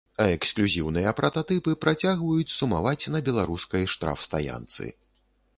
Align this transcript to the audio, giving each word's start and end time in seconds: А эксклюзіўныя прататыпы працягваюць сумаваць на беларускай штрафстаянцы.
А 0.23 0.25
эксклюзіўныя 0.35 1.11
прататыпы 1.19 1.75
працягваюць 1.85 2.55
сумаваць 2.57 3.09
на 3.17 3.21
беларускай 3.31 3.89
штрафстаянцы. 3.95 4.91